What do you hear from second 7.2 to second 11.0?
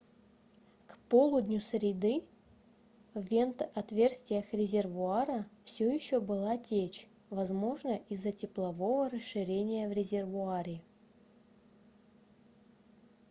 возможно из-за теплового расширения в резервуаре